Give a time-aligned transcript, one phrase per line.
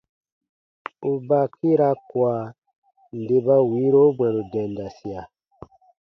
[1.09, 2.35] U baa kiira kua
[3.19, 5.21] nde ba wiiro bwɛ̃ru dendasia.